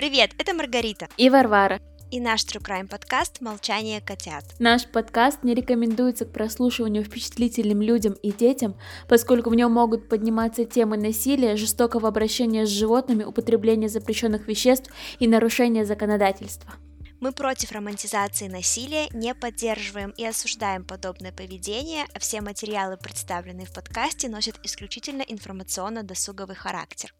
[0.00, 1.78] Привет, это Маргарита и Варвара.
[2.10, 4.44] И наш True Crime подкаст «Молчание котят».
[4.58, 8.78] Наш подкаст не рекомендуется к прослушиванию впечатлительным людям и детям,
[9.10, 15.28] поскольку в нем могут подниматься темы насилия, жестокого обращения с животными, употребления запрещенных веществ и
[15.28, 16.72] нарушения законодательства.
[17.20, 23.74] Мы против романтизации насилия, не поддерживаем и осуждаем подобное поведение, а все материалы, представленные в
[23.74, 27.12] подкасте, носят исключительно информационно-досуговый характер.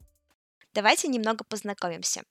[0.73, 2.23] Давайте немного познакомимся.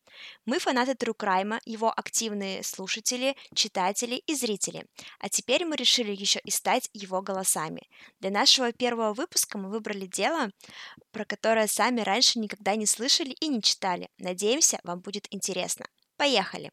[0.45, 4.85] Мы фанаты True Crime, его активные слушатели, читатели и зрители.
[5.19, 7.81] А теперь мы решили еще и стать его голосами.
[8.19, 10.51] Для нашего первого выпуска мы выбрали дело,
[11.11, 14.09] про которое сами раньше никогда не слышали и не читали.
[14.17, 15.87] Надеемся, вам будет интересно.
[16.15, 16.71] Поехали!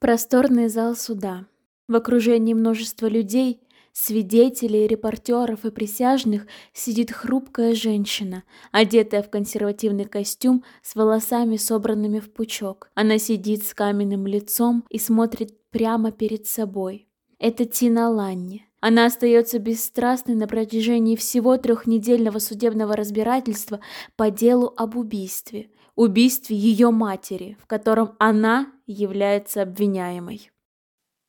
[0.00, 1.46] Просторный зал суда.
[1.86, 3.60] В окружении множества людей,
[3.92, 12.32] свидетелей, репортеров и присяжных сидит хрупкая женщина, одетая в консервативный костюм с волосами, собранными в
[12.32, 12.90] пучок.
[12.94, 17.08] Она сидит с каменным лицом и смотрит прямо перед собой.
[17.38, 18.66] Это Тина Ланни.
[18.80, 23.80] Она остается бесстрастной на протяжении всего трехнедельного судебного разбирательства
[24.16, 30.50] по делу об убийстве, убийстве ее матери, в котором она является обвиняемой.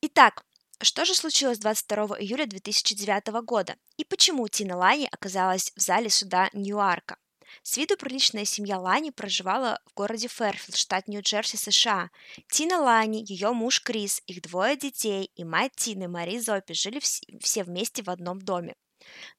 [0.02, 0.44] Итак,
[0.82, 6.48] что же случилось 22 июля 2009 года и почему Тина Лани оказалась в зале суда
[6.52, 7.16] Ньюарка?
[7.62, 12.10] С виду приличная семья Лани проживала в городе Фэрфилд, штат Нью-Джерси, США.
[12.48, 17.64] Тина Лани, ее муж Крис, их двое детей и мать Тины, Мари Зопи, жили все
[17.64, 18.74] вместе в одном доме.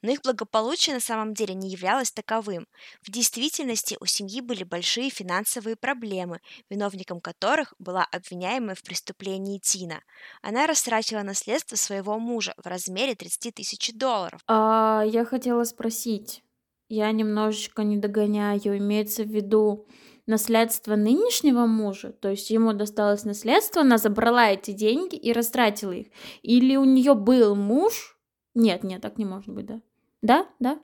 [0.02, 2.68] Но их благополучие на самом деле не являлось таковым.
[3.02, 10.02] В действительности у семьи были большие финансовые проблемы, виновником которых была обвиняемая в преступлении Тина.
[10.42, 14.42] Она растратила наследство своего мужа в размере 30 тысяч долларов.
[14.48, 16.44] А я хотела спросить,
[16.90, 19.88] я немножечко не догоняю, имеется в виду
[20.28, 26.08] наследство нынешнего мужа, то есть ему досталось наследство, она забрала эти деньги и растратила их,
[26.42, 28.18] или у нее был муж,
[28.56, 29.82] нет, нет, так не может быть, да?
[30.22, 30.80] Да, да?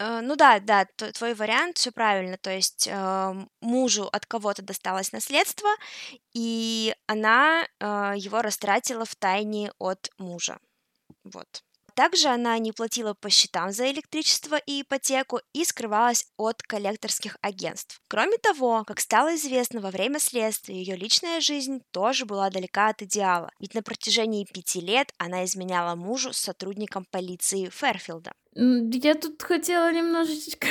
[0.00, 2.38] Э, ну да, да, твой вариант, все правильно.
[2.38, 5.68] То есть э, мужу от кого-то досталось наследство,
[6.32, 10.58] и она э, его растратила в тайне от мужа.
[11.24, 11.62] Вот.
[12.00, 18.00] Также она не платила по счетам за электричество и ипотеку и скрывалась от коллекторских агентств.
[18.08, 23.02] Кроме того, как стало известно во время следствия, ее личная жизнь тоже была далека от
[23.02, 28.32] идеала, ведь на протяжении пяти лет она изменяла мужу с сотрудником полиции Ферфилда.
[28.54, 30.68] Я тут хотела немножечко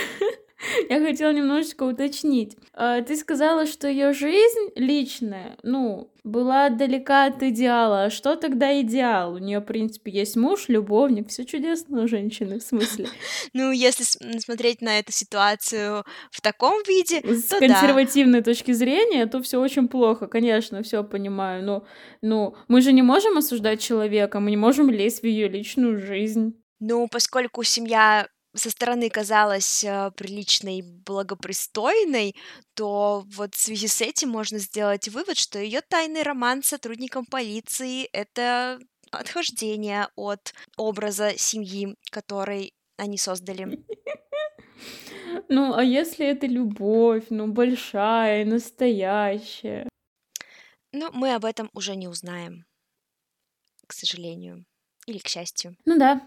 [0.89, 2.57] Я хотела немножечко уточнить.
[2.73, 8.05] А, ты сказала, что ее жизнь личная, ну, была далека от идеала.
[8.05, 9.33] А что тогда идеал?
[9.33, 13.07] У нее, в принципе, есть муж, любовник, все чудесно у женщины, в смысле.
[13.53, 14.03] Ну, если
[14.39, 20.27] смотреть на эту ситуацию в таком виде, с консервативной точки зрения, то все очень плохо,
[20.27, 21.63] конечно, все понимаю.
[21.63, 21.85] Но,
[22.21, 26.61] ну, мы же не можем осуждать человека, мы не можем лезть в ее личную жизнь.
[26.79, 32.35] Ну, поскольку семья со стороны казалась э, приличной, благопристойной,
[32.73, 37.25] то вот в связи с этим можно сделать вывод, что ее тайный роман с сотрудником
[37.25, 38.79] полиции— это
[39.11, 43.83] отхождение от образа семьи, который они создали.
[45.47, 49.87] Ну, а если это любовь, ну, большая, настоящая?
[50.91, 52.65] Ну, мы об этом уже не узнаем,
[53.85, 54.65] к сожалению.
[55.05, 55.75] Или к счастью.
[55.85, 56.21] Ну да.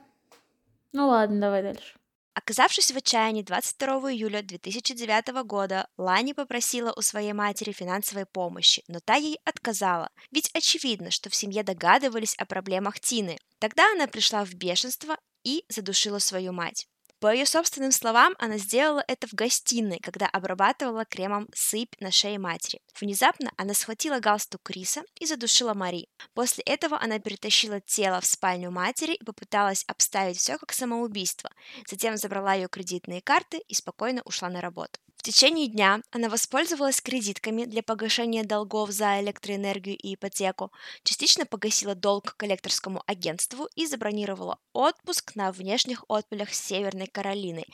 [0.92, 1.98] Ну ладно, давай дальше.
[2.34, 9.00] Оказавшись в отчаянии 22 июля 2009 года, Лани попросила у своей матери финансовой помощи, но
[9.00, 13.38] та ей отказала, ведь очевидно, что в семье догадывались о проблемах Тины.
[13.58, 16.88] Тогда она пришла в бешенство и задушила свою мать.
[17.22, 22.36] По ее собственным словам, она сделала это в гостиной, когда обрабатывала кремом сыпь на шее
[22.40, 22.80] матери.
[23.00, 26.08] Внезапно она схватила галстук Криса и задушила Мари.
[26.34, 31.48] После этого она перетащила тело в спальню матери и попыталась обставить все как самоубийство.
[31.86, 34.98] Затем забрала ее кредитные карты и спокойно ушла на работу.
[35.22, 40.72] В течение дня она воспользовалась кредитками для погашения долгов за электроэнергию и ипотеку,
[41.04, 47.64] частично погасила долг коллекторскому агентству и забронировала отпуск на внешних отмелях Северной Каролины.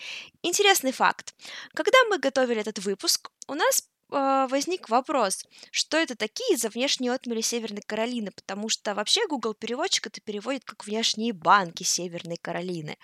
[0.42, 1.34] Интересный факт.
[1.72, 7.40] Когда мы готовили этот выпуск, у нас возник вопрос, что это такие за внешние отмели
[7.40, 12.96] Северной Каролины, потому что вообще Google переводчик это переводит как внешние банки Северной Каролины.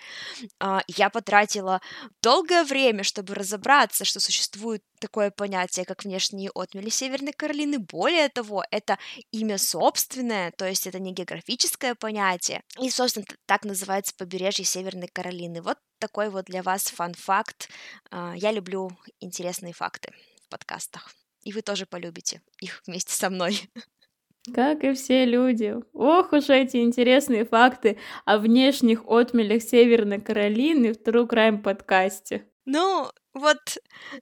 [0.59, 1.81] А, я потратила
[2.21, 7.79] долгое время, чтобы разобраться, что существует такое понятие, как внешние отмели Северной Каролины.
[7.79, 8.97] Более того, это
[9.31, 12.63] имя собственное, то есть это не географическое понятие.
[12.79, 15.61] И, собственно, так называется побережье Северной Каролины.
[15.61, 17.69] Вот такой вот для вас фан-факт.
[18.11, 20.11] А, я люблю интересные факты
[20.55, 21.11] подкастах.
[21.43, 23.69] и вы тоже полюбите их вместе со мной.
[24.53, 25.75] Как и все люди.
[25.93, 32.47] Ох уж эти интересные факты о внешних отмелях Северной Каролины в True Crime подкасте.
[32.65, 33.77] Ну, вот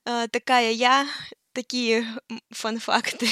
[0.05, 1.05] э, такая я,
[1.53, 2.05] такие
[2.49, 3.27] фан-факты.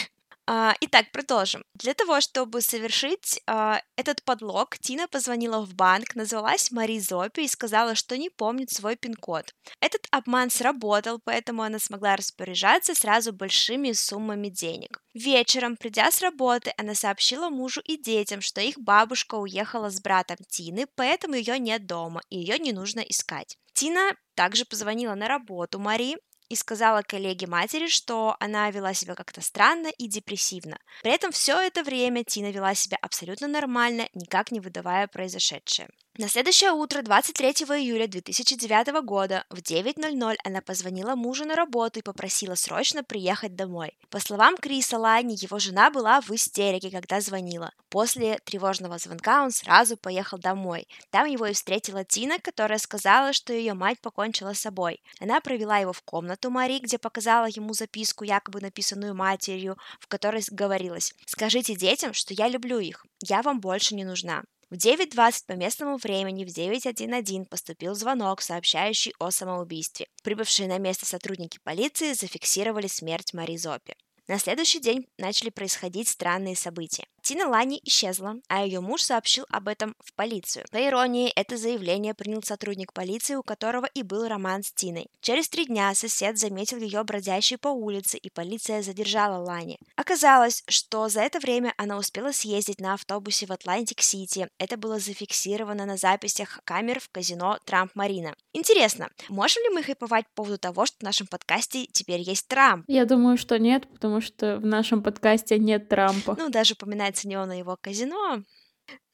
[0.54, 1.64] А, итак, продолжим.
[1.76, 7.48] Для того, чтобы совершить а, этот подлог, Тина позвонила в банк, назвалась Мари Зопи и
[7.48, 9.54] сказала, что не помнит свой пин-код.
[9.80, 15.02] Этот обман сработал, поэтому она смогла распоряжаться сразу большими суммами денег.
[15.14, 20.36] Вечером, придя с работы, она сообщила мужу и детям, что их бабушка уехала с братом
[20.50, 23.58] Тины, поэтому ее нет дома и ее не нужно искать.
[23.72, 26.18] Тина также позвонила на работу Мари
[26.52, 30.78] и сказала коллеге матери, что она вела себя как-то странно и депрессивно.
[31.02, 35.88] При этом все это время Тина вела себя абсолютно нормально, никак не выдавая произошедшее.
[36.18, 42.04] На следующее утро, 23 июля 2009 года, в 9.00 она позвонила мужу на работу и
[42.04, 43.98] попросила срочно приехать домой.
[44.10, 47.72] По словам Криса Лайни, его жена была в истерике, когда звонила.
[47.88, 50.86] После тревожного звонка он сразу поехал домой.
[51.12, 55.02] Там его и встретила Тина, которая сказала, что ее мать покончила с собой.
[55.22, 60.44] Она провела его в комнату Мари, где показала ему записку, якобы написанную матерью, в которой
[60.52, 64.44] говорилось «Скажите детям, что я люблю их, я вам больше не нужна».
[64.72, 70.08] В 9.20 по местному времени в 911 поступил звонок, сообщающий о самоубийстве.
[70.24, 73.96] Прибывшие на место сотрудники полиции зафиксировали смерть Мари Зопи.
[74.30, 77.06] На следующий день начали происходить странные события.
[77.32, 80.66] Тина Лани исчезла, а ее муж сообщил об этом в полицию.
[80.70, 85.08] По иронии, это заявление принял сотрудник полиции, у которого и был роман с Тиной.
[85.22, 89.80] Через три дня сосед заметил ее бродящей по улице, и полиция задержала Лани.
[89.96, 94.50] Оказалось, что за это время она успела съездить на автобусе в Атлантик-Сити.
[94.58, 98.36] Это было зафиксировано на записях камер в казино Трамп-Марина.
[98.52, 102.84] Интересно, можем ли мы хайповать по поводу того, что в нашем подкасте теперь есть Трамп?
[102.90, 106.36] Я думаю, что нет, потому что в нашем подкасте нет Трампа.
[106.38, 108.44] Ну, даже упоминается на его казино.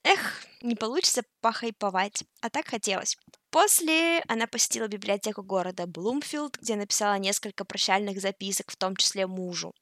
[0.04, 3.18] Эх, не получится похайповать, а так хотелось.
[3.50, 9.74] После она посетила библиотеку города Блумфилд, где написала несколько прощальных записок, в том числе мужу.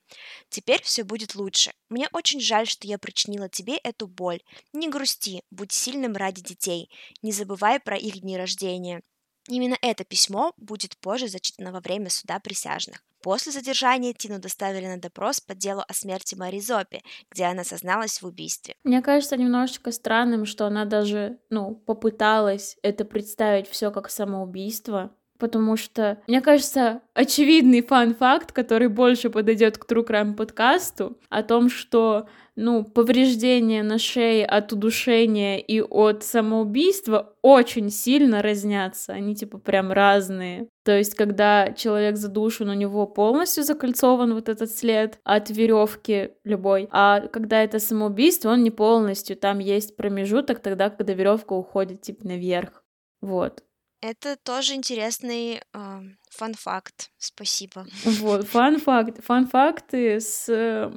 [0.50, 1.74] «Теперь все будет лучше.
[1.89, 4.42] Мне очень жаль, что я причинила тебе эту боль.
[4.74, 6.89] Не грусти, будь сильным ради детей.
[7.22, 9.01] Не забывай про их дни рождения.
[9.47, 13.03] Именно это письмо будет позже зачитано во время суда присяжных.
[13.21, 17.01] После задержания Тину доставили на допрос по делу о смерти Мари Зопи,
[17.31, 18.75] где она созналась в убийстве.
[18.83, 25.77] Мне кажется немножечко странным, что она даже, ну, попыталась это представить все как самоубийство, потому
[25.77, 32.27] что, мне кажется, очевидный фан-факт, который больше подойдет к True Crime подкасту, о том, что
[32.55, 39.13] ну, повреждения на шее от удушения и от самоубийства очень сильно разнятся.
[39.13, 40.69] Они типа прям разные.
[40.85, 46.88] То есть, когда человек задушен, у него полностью закольцован вот этот след от веревки любой.
[46.91, 49.35] А когда это самоубийство, он не полностью.
[49.35, 52.83] Там есть промежуток тогда, когда веревка уходит типа наверх.
[53.21, 53.64] Вот.
[54.07, 57.09] Это тоже интересный э, фан-факт.
[57.17, 57.87] Спасибо.
[58.03, 59.23] Вот, фан-факт.
[59.23, 60.91] Фан-факты с э,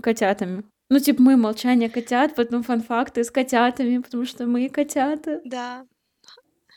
[0.00, 0.62] котятами.
[0.88, 5.40] Ну, типа, мы молчание котят, потом фан-факты с котятами, потому что мы котята.
[5.44, 5.84] Да.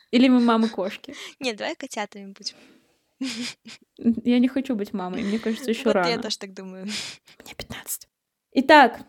[0.09, 1.13] Или мы мамы кошки.
[1.39, 2.55] Нет, давай котятами будем.
[4.23, 6.09] Я не хочу быть мамой, мне кажется, еще вот рано.
[6.09, 6.85] я тоже так думаю.
[6.85, 8.07] Мне 15.
[8.53, 9.01] Итак.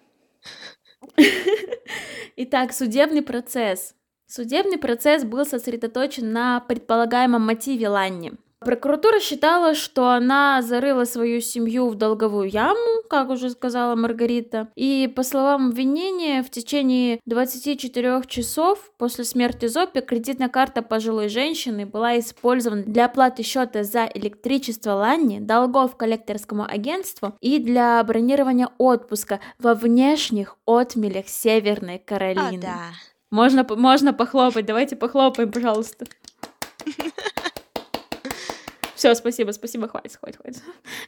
[2.37, 3.95] Итак, судебный процесс.
[4.29, 8.35] Судебный процесс был сосредоточен на предполагаемом мотиве Ланни.
[8.61, 15.11] Прокуратура считала, что она зарыла свою семью в долговую яму, как уже сказала Маргарита, и,
[15.15, 22.19] по словам обвинения, в течение 24 часов после смерти Зопи кредитная карта пожилой женщины была
[22.19, 29.75] использована для оплаты счета за электричество Ланни, долгов коллекторскому агентству и для бронирования отпуска во
[29.75, 32.59] внешних отмелях Северной Каролины.
[32.59, 32.79] А, да.
[33.31, 36.07] Можно, можно похлопать, давайте похлопаем, пожалуйста.
[38.95, 40.63] Все, спасибо, спасибо, хватит, хватит, хватит.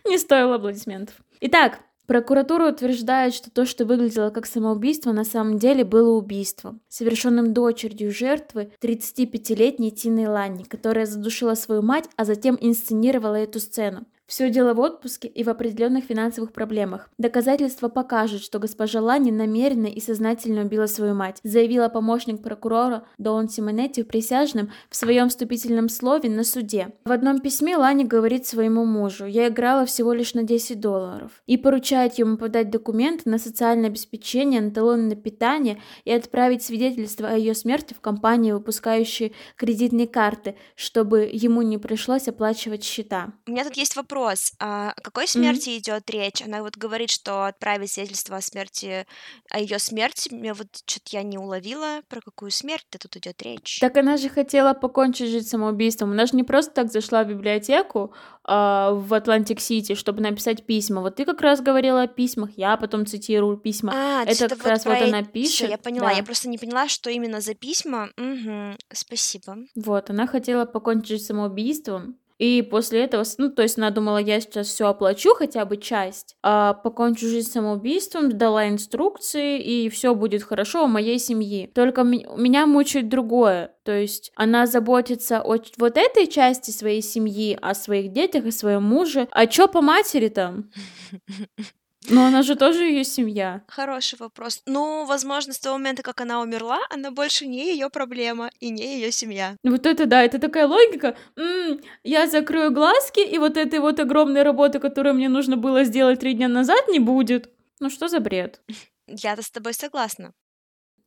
[0.05, 1.17] Не стоило аплодисментов.
[1.41, 7.55] Итак, Прокуратура утверждает, что то, что выглядело как самоубийство, на самом деле было убийством, совершенным
[7.55, 14.07] дочерью жертвы 35-летней Тины Ланни, которая задушила свою мать, а затем инсценировала эту сцену.
[14.31, 17.11] Все дело в отпуске и в определенных финансовых проблемах.
[17.19, 23.49] Доказательства покажут, что госпожа Лани намеренно и сознательно убила свою мать, заявила помощник прокурора Дон
[23.49, 26.93] Симонетти присяжным в своем вступительном слове на суде.
[27.05, 31.57] В одном письме Лани говорит своему мужу «Я играла всего лишь на 10 долларов» и
[31.57, 37.37] поручает ему подать документы на социальное обеспечение, на талоны на питание и отправить свидетельство о
[37.37, 43.33] ее смерти в компанию, выпускающую кредитные карты, чтобы ему не пришлось оплачивать счета.
[43.49, 44.53] У меня тут есть вопрос вопрос.
[44.59, 46.43] А о какой смерти идет речь?
[46.43, 49.07] Она вот говорит, что отправить свидетельство о смерти,
[49.51, 50.33] о ее смерти.
[50.33, 53.79] Мне вот что-то я не уловила, про какую смерть-то тут идет речь.
[53.81, 56.13] Так она же хотела покончить жизнь самоубийством.
[56.13, 61.01] Она же не просто так зашла в библиотеку а, в Атлантик-Сити, чтобы написать письма.
[61.01, 63.93] Вот ты как раз говорила о письмах, я потом цитирую письма.
[63.95, 65.71] А, Это как вот раз про вот э- она Всё, пишет.
[65.71, 66.11] я поняла.
[66.11, 66.25] Я да.
[66.25, 68.11] просто не поняла, что именно за письма.
[68.17, 69.57] Угу, спасибо.
[69.75, 72.17] Вот, она хотела покончить самоубийством.
[72.41, 76.37] И после этого, ну, то есть она думала, я сейчас все оплачу, хотя бы часть,
[76.43, 81.71] а покончу жизнь самоубийством, дала инструкции, и все будет хорошо у моей семьи.
[81.75, 83.75] Только ме- меня мучает другое.
[83.85, 88.85] То есть она заботится о вот этой части своей семьи, о своих детях и своем
[88.85, 89.29] муже.
[89.33, 90.71] А чё по матери там?
[92.09, 93.63] Ну, она же тоже ее семья.
[93.69, 94.63] Хороший вопрос.
[94.67, 98.97] Ну, возможно, с того момента, как она умерла, она больше не ее проблема и не
[98.97, 99.57] ее семья.
[99.63, 101.17] Вот это да, это такая логика.
[101.37, 106.21] М, я закрою глазки, и вот этой вот огромной работы, которую мне нужно было сделать
[106.21, 107.51] три дня назад, не будет.
[107.81, 108.61] Ну что за бред?
[109.07, 110.33] Я-то с тобой согласна.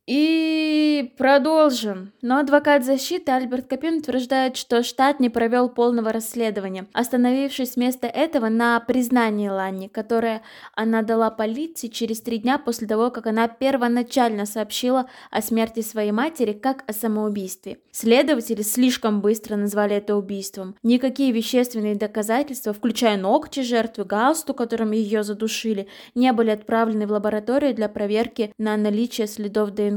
[0.06, 2.12] И продолжим.
[2.20, 8.50] Но адвокат защиты Альберт Капин утверждает, что штат не провел полного расследования, остановившись вместо этого
[8.50, 10.42] на признании Ланни, которое
[10.74, 16.12] она дала полиции через три дня после того, как она первоначально сообщила о смерти своей
[16.12, 17.78] матери как о самоубийстве.
[17.90, 20.76] Следователи слишком быстро назвали это убийством.
[20.82, 27.74] Никакие вещественные доказательства, включая ногти жертвы, галстук, которым ее задушили, не были отправлены в лабораторию
[27.74, 29.93] для проверки на наличие следов ДНК.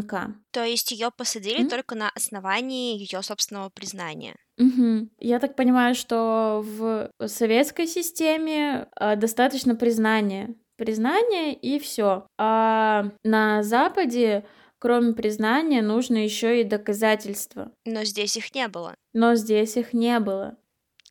[0.51, 1.69] То есть ее посадили М?
[1.69, 4.35] только на основании ее собственного признания.
[4.57, 5.09] Мгм.
[5.19, 10.55] Я так понимаю, что в советской системе а, достаточно признания.
[10.77, 12.27] Признание и все.
[12.37, 14.45] А на Западе,
[14.79, 17.71] кроме признания, нужно еще и доказательства.
[17.85, 18.95] Но здесь их не было.
[19.13, 20.57] Но здесь их не было.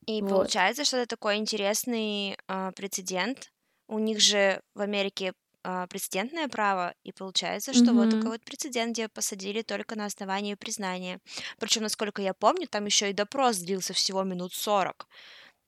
[0.06, 0.30] И Вот.
[0.30, 3.50] получается, что это такой интересный а, прецедент.
[3.88, 5.32] У них же в Америке
[5.66, 8.10] а, прецедентное право, и получается, что вот Мгм.
[8.10, 11.20] такой вот прецедент, где посадили только на основании признания.
[11.58, 15.08] Причем, насколько я помню, там еще и допрос длился всего минут 40.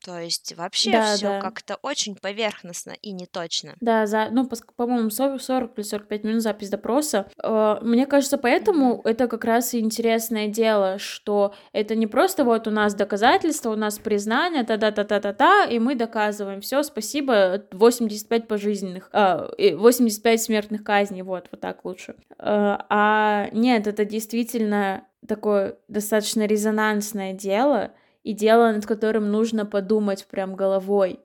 [0.05, 1.40] То есть вообще Да, все да.
[1.40, 3.75] как-то очень поверхностно и неточно.
[3.81, 7.26] Да, за, ну, по-моему, 40, 40 или 45 минут запись допроса.
[7.43, 12.67] Э, Мне кажется, поэтому это как раз и интересное дело, что это не просто вот
[12.69, 16.61] у нас доказательства, у нас признание, та-та-та-та-та-та, и мы доказываем.
[16.61, 22.14] Все, спасибо, 85 пожизненных, а, и 85 смертных казней, вот, вот так лучше.
[22.38, 27.90] Э, А нет, это действительно такое достаточно резонансное дело,
[28.28, 31.18] и дело, над которым нужно подумать прям головой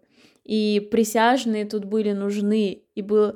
[0.43, 3.35] и присяжные тут были нужны, и было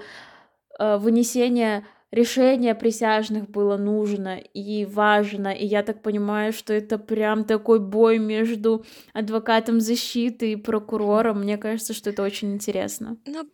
[0.80, 7.44] э, вынесение решения присяжных было нужно и важно, и я так понимаю, что это прям
[7.44, 11.42] такой бой между адвокатом защиты и прокурором.
[11.42, 13.18] Мне кажется, что это очень интересно.
[13.26, 13.50] Ну,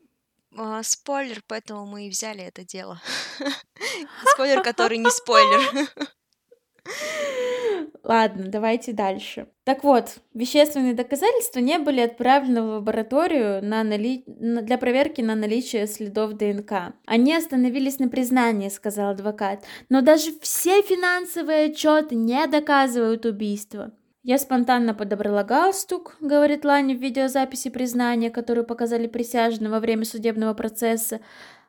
[0.56, 3.02] а, спойлер, поэтому мы и взяли это дело.
[4.26, 5.90] Спойлер, который не спойлер.
[8.04, 9.48] Ладно, давайте дальше.
[9.64, 14.24] Так вот, вещественные доказательства не были отправлены в лабораторию на нали...
[14.28, 16.94] на- для проверки на наличие следов ДНК.
[17.06, 19.64] Они остановились на признании, сказал адвокат.
[19.90, 23.92] Но даже все финансовые отчеты не доказывают убийство.
[24.24, 30.54] Я спонтанно подобрала галстук, говорит Ланя в видеозаписи признания, которую показали присяжным во время судебного
[30.54, 31.20] процесса.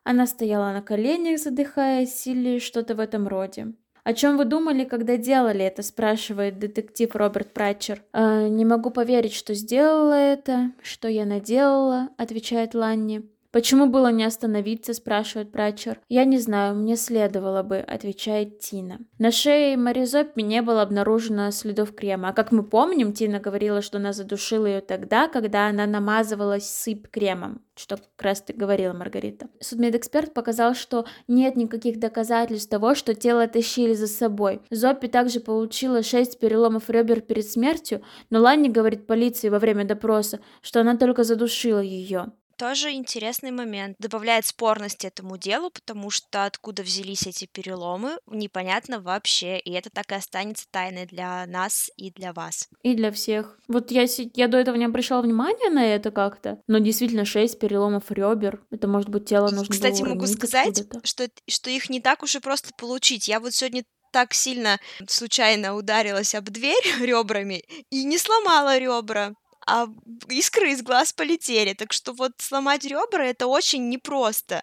[0.05, 3.75] Она стояла на коленях, задыхаясь, или что-то в этом роде.
[4.05, 8.03] «О чем вы думали, когда делали это?»– спрашивает детектив Роберт Пратчер.
[8.13, 13.23] «Э, «Не могу поверить, что сделала это, что я наделала»,– отвечает Ланни.
[13.55, 16.01] «Почему было не остановиться?»– спрашивает Пратчер.
[16.09, 18.99] «Я не знаю, мне следовало бы»,– отвечает Тина.
[19.21, 22.31] На шее Маризоппи не было обнаружено следов крема.
[22.31, 27.07] А как мы помним, Тина говорила, что она задушила ее тогда, когда она намазывалась сыпь
[27.07, 29.47] кремом, что как раз ты говорила, Маргарита.
[29.61, 34.63] Судмедэксперт показал, что нет никаких доказательств того, что тело тащили за собой.
[34.71, 40.41] Зоппи также получила шесть переломов ребер перед смертью, но Ланни говорит полиции во время допроса,
[40.61, 42.33] что она только задушила ее.
[42.57, 43.97] Тоже интересный момент.
[43.99, 49.59] Добавляет спорности этому делу, потому что откуда взялись эти переломы, непонятно вообще.
[49.59, 52.69] И это так и останется тайной для нас и для вас.
[52.83, 53.59] И для всех.
[53.69, 58.11] Вот я, я до этого не обращала внимания на это как-то, но действительно шесть переломов
[58.11, 58.63] ребер.
[58.71, 62.35] Это может быть тело нужно Кстати, было могу сказать, что, что их не так уж
[62.37, 63.29] и просто получить.
[63.29, 63.85] Я вот сегодня
[64.15, 69.35] так сильно случайно ударилась об дверь ребрами и не сломала ребра,
[69.67, 69.87] а
[70.29, 71.75] искры из глаз полетели.
[71.75, 74.63] Так что вот сломать ребра это очень непросто.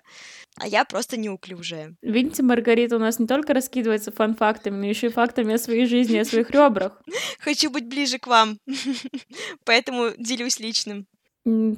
[0.57, 1.95] А я просто неуклюжая.
[2.01, 6.17] Видите, Маргарита у нас не только раскидывается фан-фактами, но еще и фактами о своей жизни,
[6.17, 7.01] о своих ребрах.
[7.39, 8.57] Хочу быть ближе к вам,
[9.65, 11.07] поэтому делюсь личным.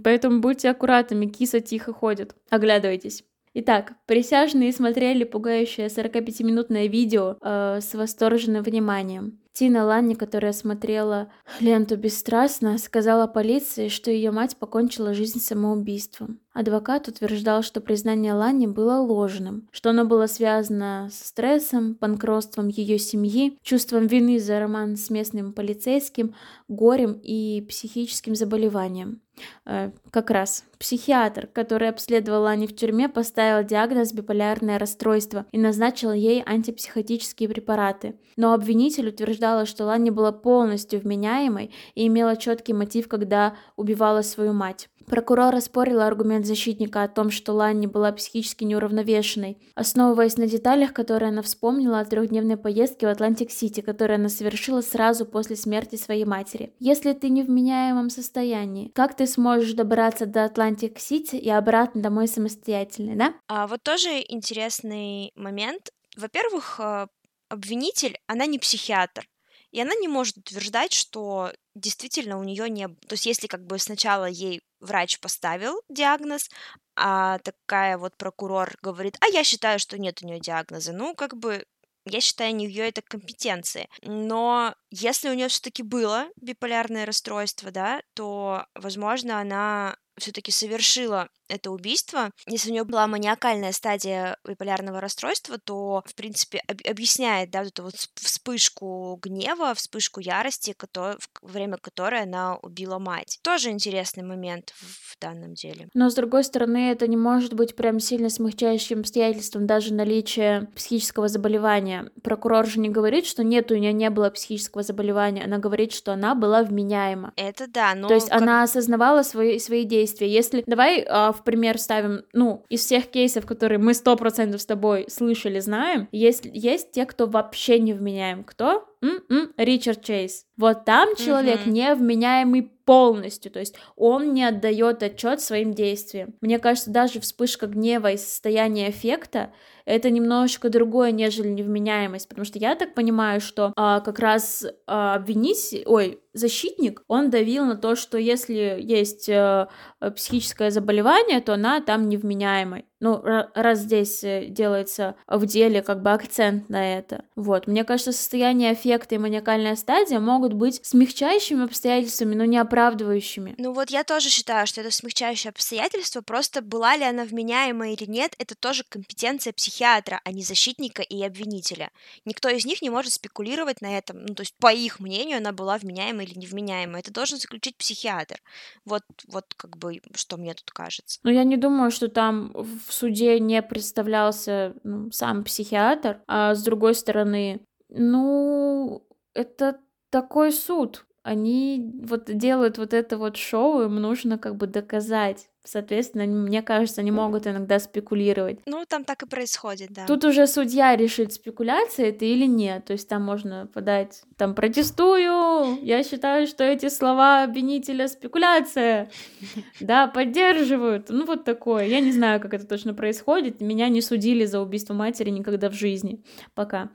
[0.03, 2.36] Поэтому будьте аккуратными, киса тихо ходит.
[2.50, 3.24] Оглядывайтесь.
[3.56, 9.42] Итак, присяжные смотрели пугающее 45-минутное видео э, с восторженным вниманием.
[9.53, 16.39] Тина Ланни, которая смотрела ленту бесстрастно, сказала полиции, что ее мать покончила жизнь самоубийством.
[16.53, 23.00] Адвокат утверждал, что признание Ланни было ложным, что оно было связано с стрессом, банкротством ее
[23.00, 26.36] семьи, чувством вины за роман с местным полицейским,
[26.67, 29.22] горем и психическим заболеванием.
[29.65, 36.12] Э, как раз психиатр, который обследовал Лани в тюрьме, поставил диагноз биполярное расстройство и назначил
[36.13, 38.19] ей антипсихотические препараты.
[38.36, 44.53] Но обвинитель утверждала, что Лани была полностью вменяемой и имела четкий мотив, когда убивала свою
[44.53, 44.89] мать.
[45.05, 51.29] Прокурор оспорил аргумент защитника о том, что Ланни была психически неуравновешенной, основываясь на деталях, которые
[51.29, 56.74] она вспомнила о трехдневной поездке в Атлантик-Сити, которую она совершила сразу после смерти своей матери.
[56.79, 62.27] Если ты не в меняемом состоянии, как ты сможешь добраться до Атлантик-Сити и обратно домой
[62.27, 63.33] самостоятельно, да?
[63.48, 65.91] А вот тоже интересный момент.
[66.15, 67.07] Во-первых, э,
[67.50, 69.27] обвинитель, она не психиатр.
[69.72, 72.88] И она не может утверждать, что действительно у нее не...
[72.88, 76.50] То есть если как бы сначала ей врач поставил диагноз,
[76.96, 80.94] а такая вот прокурор говорит, а я считаю, что нет у нее диагноза.
[80.94, 81.65] Ну, как бы
[82.06, 83.88] я считаю, не в ее это компетенции.
[84.01, 91.71] Но если у нее все-таки было биполярное расстройство, да, то, возможно, она все-таки совершила это
[91.71, 97.59] убийство, если у нее была маниакальная стадия биполярного расстройства, то, в принципе, об- объясняет, да,
[97.59, 103.39] вот эту вот вспышку гнева, вспышку ярости, который, время которой она убила мать.
[103.43, 105.89] Тоже интересный момент в, в данном деле.
[105.93, 111.27] Но, с другой стороны, это не может быть прям сильно смягчающим обстоятельством даже наличие психического
[111.27, 112.09] заболевания.
[112.23, 116.13] Прокурор же не говорит, что нет, у нее не было психического заболевания, она говорит, что
[116.13, 117.34] она была вменяема.
[117.36, 118.08] Это да, но...
[118.08, 118.42] То есть как...
[118.42, 120.28] она осознавала свои, свои действия.
[120.28, 124.65] Если, давай а, в пример ставим, ну, из всех кейсов, которые мы сто процентов с
[124.65, 128.43] тобой слышали, знаем, есть, есть те, кто вообще не вменяем.
[128.43, 128.88] Кто?
[129.02, 130.46] М-м, Ричард Чейз.
[130.56, 131.72] Вот там человек mm-hmm.
[131.72, 136.34] невменяемый полностью, то есть он не отдает отчет своим действиям.
[136.41, 139.54] Мне кажется, даже вспышка гнева и состояние эффекта
[139.86, 145.15] это немножечко другое, нежели невменяемость, потому что я так понимаю, что а, как раз а,
[145.15, 149.69] обвинить, ой, защитник, он давил на то, что если есть а,
[150.15, 152.86] психическое заболевание, то она там невменяемой.
[153.04, 157.26] Ну, раз здесь э, делается в деле как бы акцент на это.
[157.36, 163.56] Вот, мне кажется, состояние аффекта и маниакальная стадия могут быть смягчающими обстоятельствами, но не оправдывающими.
[163.58, 168.10] Ну вот я тоже считаю, что это смягчающее обстоятельство, просто была ли она вменяемая или
[168.10, 171.91] нет, это тоже компетенция психиатра, а не защитника и обвинителя.
[172.24, 175.52] Никто из них не может спекулировать на этом, ну то есть по их мнению она
[175.52, 175.78] была
[176.23, 177.01] вменяемая или невменяемая.
[177.01, 178.41] Это должен заключить психиатр.
[178.86, 181.19] Вот, вот как бы, что мне тут кажется.
[181.23, 186.63] Ну я не думаю, что там в суде не представлялся ну, сам психиатр, а с
[186.63, 191.05] другой стороны, ну, это такой суд.
[191.23, 195.47] Они вот делают вот это вот шоу, им нужно как бы доказать.
[195.65, 198.59] Соответственно, мне кажется, они могут иногда спекулировать.
[198.65, 200.05] Ну, там так и происходит, да.
[200.05, 202.83] Тут уже судья решит, спекуляция это или нет.
[202.83, 209.09] То есть там можно подать, там, протестую, я считаю, что эти слова обвинителя спекуляция.
[209.79, 211.07] Да, поддерживают.
[211.09, 211.86] Ну, вот такое.
[211.86, 213.62] Я не знаю, как это точно происходит.
[213.62, 216.23] Меня не судили за убийство матери никогда в жизни.
[216.53, 216.89] Пока.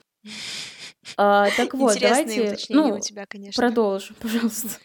[1.16, 2.56] А, так вот, давайте...
[2.68, 3.60] Ну, у тебя, конечно.
[3.60, 4.78] Продолжим, пожалуйста.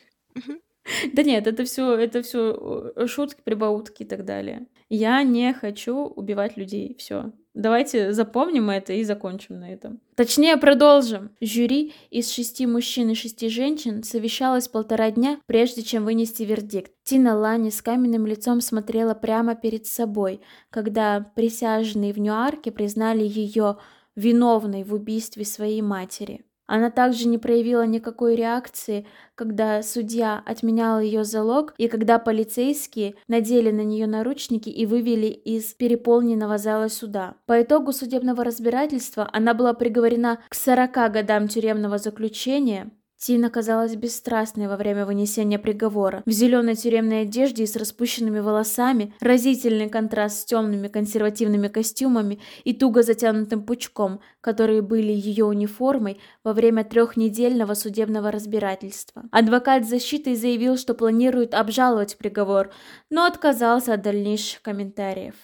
[1.14, 4.68] Да нет, это все, это все э, шутки, прибаутки и так далее.
[4.90, 6.96] Я не хочу убивать людей.
[7.00, 7.32] Все.
[7.54, 10.00] Давайте запомним это и закончим на этом.
[10.16, 11.32] Точнее, продолжим.
[11.40, 16.92] Жюри из шести мужчин и шести женщин совещалось полтора дня, прежде чем вынести вердикт.
[17.04, 23.78] Тина Лани с каменным лицом смотрела прямо перед собой, когда присяжные в Ньюарке признали ее
[24.16, 26.46] виновной в убийстве своей матери.
[26.66, 33.70] Она также не проявила никакой реакции, когда судья отменял ее залог и когда полицейские надели
[33.70, 37.36] на нее наручники и вывели из переполненного зала суда.
[37.46, 42.92] По итогу судебного разбирательства она была приговорена к 40 годам тюремного заключения,
[43.24, 46.24] Тина казалась бесстрастной во время вынесения приговора.
[46.26, 52.74] В зеленой тюремной одежде и с распущенными волосами, разительный контраст с темными консервативными костюмами и
[52.74, 59.24] туго затянутым пучком, которые были ее униформой во время трехнедельного судебного разбирательства.
[59.32, 62.74] Адвокат защиты заявил, что планирует обжаловать приговор,
[63.10, 65.36] но отказался от дальнейших комментариев.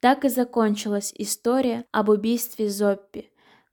[0.00, 3.31] Так и закончилась история об убийстве Зоппи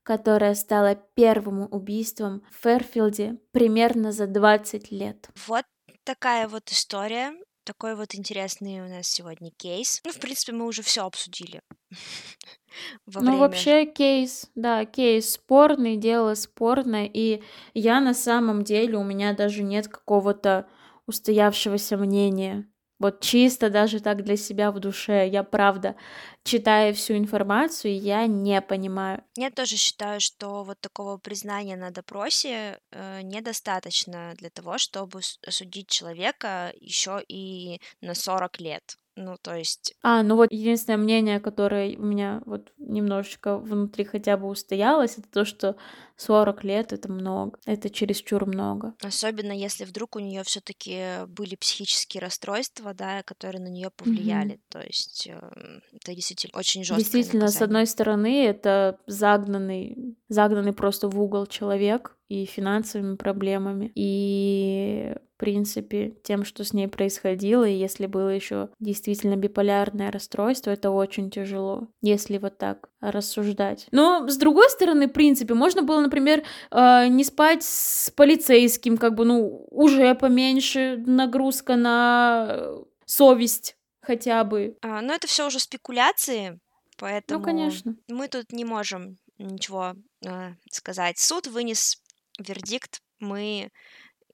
[0.09, 5.29] которое стало первым убийством в Фэрфилде примерно за 20 лет.
[5.45, 5.65] Вот
[6.03, 7.31] такая вот история.
[7.63, 10.01] такой вот интересный у нас сегодня кейс.
[10.03, 11.61] Ну, в принципе, мы уже все обсудили.
[13.05, 17.43] Во ну, вообще кейс, да, кейс спорный, дело спорное, и
[17.75, 20.67] я на самом деле, у меня даже нет какого-то
[21.05, 22.67] устоявшегося мнения.
[22.99, 25.27] Вот чисто даже так для себя в душе.
[25.27, 25.95] Я правда,
[26.43, 29.23] читая всю информацию, я не понимаю.
[29.37, 35.87] Я тоже считаю, что вот такого признания на допросе э, недостаточно для того, чтобы осудить
[35.87, 38.97] человека еще и на 40 лет.
[39.19, 39.95] Ну, то есть...
[40.01, 45.27] А, ну вот единственное мнение, которое у меня вот немножечко внутри хотя бы устоялось, это
[45.29, 45.75] то, что
[46.15, 48.95] 40 лет это много, это чересчур много.
[49.03, 54.53] Особенно если вдруг у нее все-таки были психические расстройства, да, которые на нее повлияли.
[54.53, 54.69] Mm-hmm.
[54.69, 57.01] То есть э, это действительно очень жестко.
[57.01, 57.59] Действительно, наказание.
[57.59, 66.15] с одной стороны, это загнанный, загнанный просто в угол человек и финансовыми проблемами, и принципе,
[66.21, 71.87] тем, что с ней происходило, и если было еще действительно биполярное расстройство, это очень тяжело,
[72.01, 73.87] если вот так рассуждать.
[73.91, 79.15] Но, с другой стороны, в принципе, можно было, например, э, не спать с полицейским, как
[79.15, 82.73] бы, ну, уже поменьше нагрузка на
[83.05, 84.77] совесть хотя бы.
[84.81, 86.59] А, но это все уже спекуляции,
[86.97, 87.95] поэтому ну, конечно.
[88.09, 89.93] мы тут не можем ничего
[90.25, 91.17] э, сказать.
[91.17, 92.01] Суд вынес
[92.39, 93.71] вердикт, мы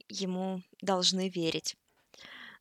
[0.08, 1.76] ему должны верить.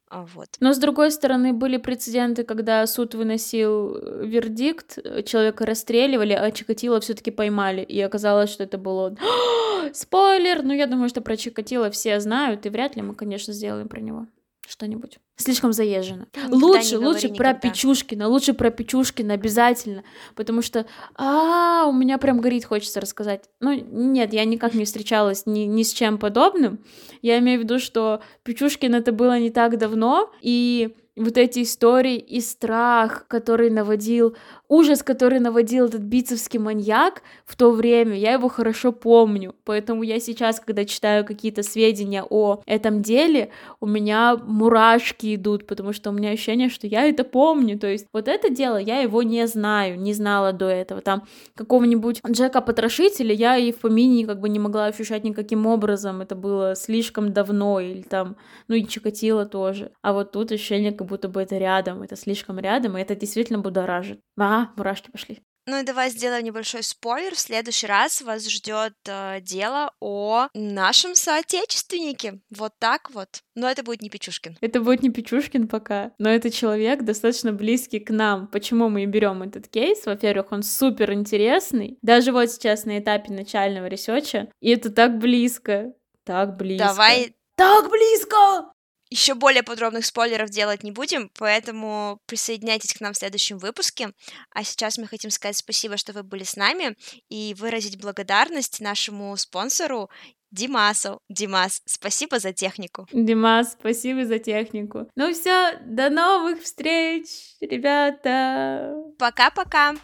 [0.09, 0.49] А, вот.
[0.61, 6.51] Но с другой стороны, были прецеденты, когда суд выносил э, вердикт, э, человека расстреливали, а
[6.51, 9.17] Чикатило все-таки поймали, и оказалось, что это было
[9.93, 10.63] спойлер.
[10.63, 14.01] Ну, я думаю, что про Чикатило все знают, и вряд ли мы, конечно, сделаем про
[14.01, 14.27] него
[14.69, 15.19] что-нибудь.
[15.37, 16.27] Слишком заезжено.
[16.35, 17.55] Никогда лучше, лучше никогда.
[17.55, 23.45] про Печушкина, лучше про Печушкина обязательно, потому что, а, у меня прям горит, хочется рассказать.
[23.61, 26.79] Ну, нет, я никак не встречалась ни, ни с чем подобным.
[27.21, 32.17] Я имею в виду, что Печушкин это было не так давно, и вот эти истории
[32.17, 34.37] и страх, который наводил,
[34.75, 39.55] ужас, который наводил этот бицевский маньяк в то время, я его хорошо помню.
[39.65, 45.93] Поэтому я сейчас, когда читаю какие-то сведения о этом деле, у меня мурашки идут, потому
[45.93, 47.79] что у меня ощущение, что я это помню.
[47.79, 51.01] То есть вот это дело я его не знаю, не знала до этого.
[51.01, 51.23] Там
[51.55, 56.21] какого-нибудь Джека Потрошителя я и в помине как бы не могла ощущать никаким образом.
[56.21, 58.37] Это было слишком давно, или там,
[58.69, 59.93] ну и Чикатило тоже.
[60.03, 63.61] А вот тут ощущение, как будто бы это рядом, это слишком рядом, и это действительно
[63.61, 64.21] будоражит.
[64.65, 65.43] Ага, мурашки пошли.
[65.67, 67.35] Ну и давай сделаем небольшой спойлер.
[67.35, 72.41] В следующий раз вас ждет э, дело о нашем соотечественнике.
[72.55, 73.41] Вот так вот.
[73.55, 74.59] Но это будет не Печушкин.
[74.61, 78.47] Это будет не Печушкин пока, но это человек достаточно близкий к нам.
[78.49, 80.05] Почему мы и берем этот кейс?
[80.05, 81.97] Во-первых, он супер интересный.
[82.03, 84.51] Даже вот сейчас на этапе начального research а.
[84.61, 85.95] И это так близко.
[86.25, 86.89] Так близко.
[86.89, 88.74] Давай так близко!
[89.11, 94.13] Еще более подробных спойлеров делать не будем, поэтому присоединяйтесь к нам в следующем выпуске.
[94.51, 96.97] А сейчас мы хотим сказать спасибо, что вы были с нами,
[97.29, 100.11] и выразить благодарность нашему спонсору
[100.51, 101.21] Димасу.
[101.29, 103.07] Димас, спасибо за технику.
[103.13, 105.09] Димас, спасибо за технику.
[105.17, 107.27] Ну все, до новых встреч,
[107.61, 108.95] ребята.
[109.19, 109.95] Пока-пока.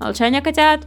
[0.00, 0.86] Молчание котят.